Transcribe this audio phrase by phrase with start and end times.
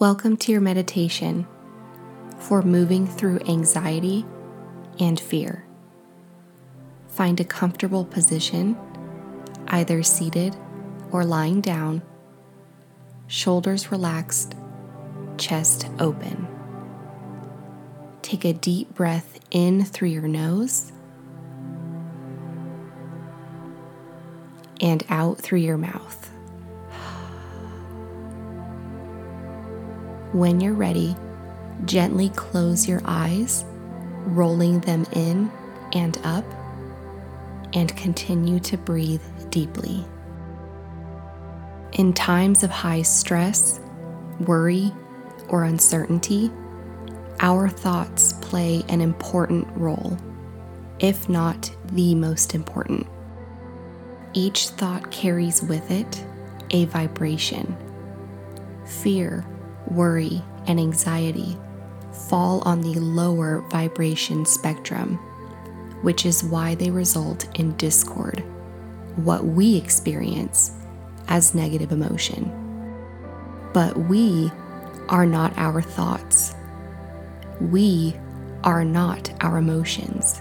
[0.00, 1.46] Welcome to your meditation
[2.36, 4.26] for moving through anxiety
[4.98, 5.64] and fear.
[7.06, 8.76] Find a comfortable position,
[9.68, 10.56] either seated
[11.12, 12.02] or lying down,
[13.28, 14.56] shoulders relaxed,
[15.38, 16.48] chest open.
[18.20, 20.90] Take a deep breath in through your nose
[24.80, 26.32] and out through your mouth.
[30.34, 31.14] When you're ready,
[31.84, 33.64] gently close your eyes,
[34.24, 35.48] rolling them in
[35.92, 36.44] and up,
[37.72, 40.04] and continue to breathe deeply.
[41.92, 43.78] In times of high stress,
[44.40, 44.92] worry,
[45.50, 46.50] or uncertainty,
[47.38, 50.18] our thoughts play an important role,
[50.98, 53.06] if not the most important.
[54.32, 56.24] Each thought carries with it
[56.70, 57.76] a vibration.
[58.84, 59.46] Fear,
[59.90, 61.56] worry, and anxiety
[62.28, 65.16] fall on the lower vibration spectrum,
[66.02, 68.40] which is why they result in discord,
[69.16, 70.72] what we experience
[71.28, 72.50] as negative emotion.
[73.72, 74.50] But we
[75.08, 76.54] are not our thoughts.
[77.60, 78.16] We
[78.62, 80.40] are not our emotions.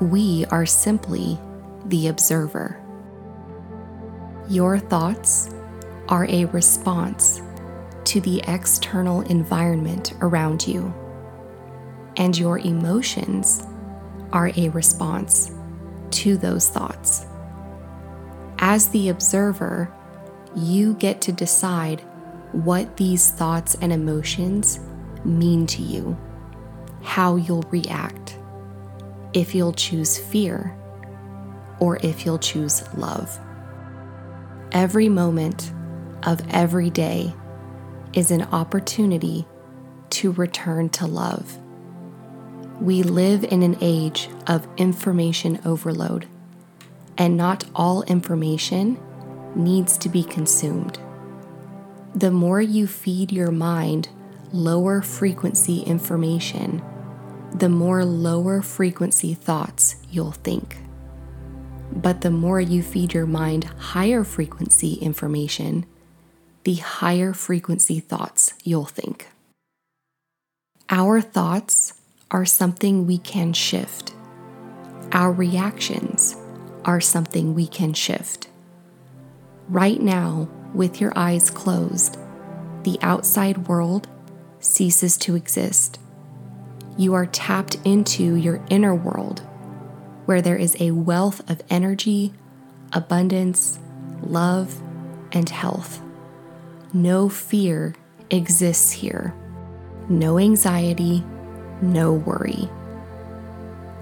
[0.00, 1.38] We are simply
[1.86, 2.80] the observer.
[4.48, 5.54] Your thoughts
[6.08, 7.40] are a response
[8.06, 10.92] to the external environment around you,
[12.16, 13.62] and your emotions
[14.32, 15.50] are a response
[16.10, 17.26] to those thoughts.
[18.58, 19.92] As the observer,
[20.54, 22.00] you get to decide
[22.52, 24.78] what these thoughts and emotions
[25.24, 26.16] mean to you,
[27.02, 28.38] how you'll react,
[29.32, 30.76] if you'll choose fear,
[31.80, 33.38] or if you'll choose love.
[34.70, 35.72] Every moment
[36.22, 37.34] of every day
[38.14, 39.46] is an opportunity
[40.10, 41.58] to return to love.
[42.80, 46.26] We live in an age of information overload,
[47.18, 48.98] and not all information
[49.54, 50.98] needs to be consumed.
[52.14, 54.08] The more you feed your mind
[54.52, 56.82] lower frequency information,
[57.54, 60.76] the more lower frequency thoughts you'll think.
[61.92, 65.86] But the more you feed your mind higher frequency information,
[66.64, 69.28] the higher frequency thoughts you'll think.
[70.88, 71.94] Our thoughts
[72.30, 74.14] are something we can shift.
[75.12, 76.36] Our reactions
[76.84, 78.48] are something we can shift.
[79.68, 82.18] Right now, with your eyes closed,
[82.82, 84.08] the outside world
[84.58, 85.98] ceases to exist.
[86.96, 89.40] You are tapped into your inner world,
[90.24, 92.32] where there is a wealth of energy,
[92.92, 93.78] abundance,
[94.22, 94.80] love,
[95.32, 96.03] and health.
[96.96, 97.92] No fear
[98.30, 99.34] exists here,
[100.08, 101.24] no anxiety,
[101.82, 102.68] no worry.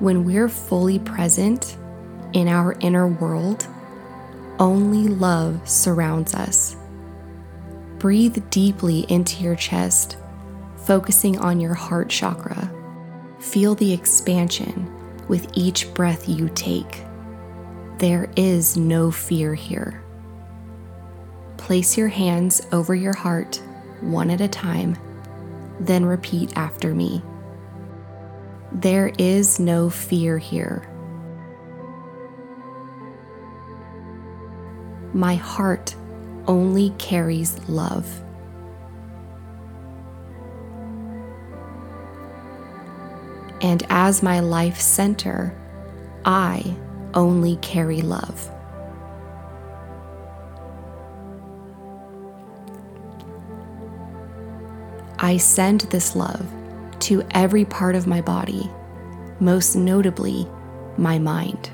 [0.00, 1.78] When we're fully present
[2.34, 3.66] in our inner world,
[4.58, 6.76] only love surrounds us.
[7.96, 10.18] Breathe deeply into your chest,
[10.76, 12.70] focusing on your heart chakra.
[13.38, 14.92] Feel the expansion
[15.26, 17.02] with each breath you take.
[17.96, 20.03] There is no fear here.
[21.56, 23.62] Place your hands over your heart
[24.00, 24.96] one at a time,
[25.80, 27.22] then repeat after me.
[28.72, 30.88] There is no fear here.
[35.12, 35.94] My heart
[36.46, 38.06] only carries love.
[43.60, 45.56] And as my life center,
[46.24, 46.76] I
[47.14, 48.50] only carry love.
[55.24, 56.46] I send this love
[56.98, 58.70] to every part of my body,
[59.40, 60.46] most notably
[60.98, 61.70] my mind.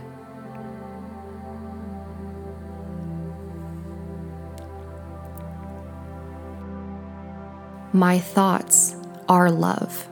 [7.93, 8.95] My thoughts
[9.29, 10.09] are love.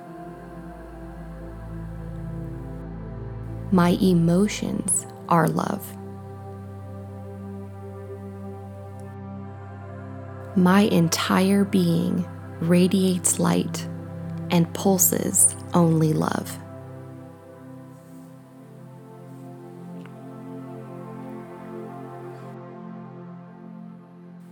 [3.70, 5.86] My emotions are love.
[10.56, 12.26] My entire being
[12.60, 13.86] radiates light
[14.50, 16.58] and pulses only love.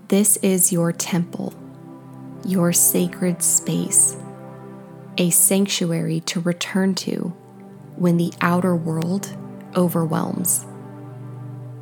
[0.08, 1.52] This is your temple,
[2.44, 4.16] your sacred space,
[5.18, 7.34] a sanctuary to return to
[7.96, 9.36] when the outer world
[9.74, 10.64] overwhelms.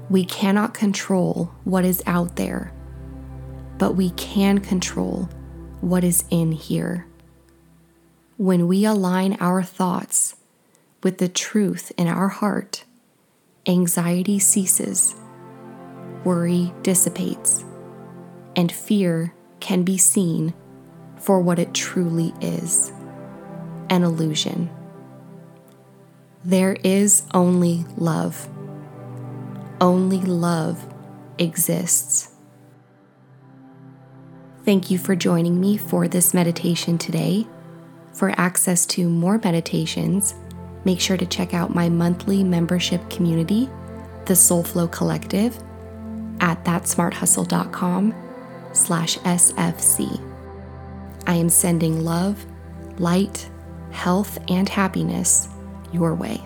[0.08, 2.72] We cannot control what is out there,
[3.76, 5.28] but we can control
[5.84, 7.06] what is in here.
[8.38, 10.34] When we align our thoughts
[11.02, 12.84] with the truth in our heart,
[13.66, 15.14] anxiety ceases,
[16.24, 17.64] worry dissipates,
[18.56, 20.54] and fear can be seen
[21.16, 22.90] for what it truly is
[23.90, 24.70] an illusion.
[26.44, 28.48] There is only love.
[29.80, 30.92] Only love
[31.38, 32.33] exists.
[34.64, 37.46] Thank you for joining me for this meditation today.
[38.14, 40.34] For access to more meditations,
[40.86, 43.68] make sure to check out my monthly membership community,
[44.24, 45.62] the Soulflow Collective,
[46.40, 48.14] at thatsmarthustle.com
[48.72, 50.18] slash SFC.
[51.26, 52.46] I am sending love,
[52.98, 53.50] light,
[53.90, 55.46] health, and happiness
[55.92, 56.42] your way.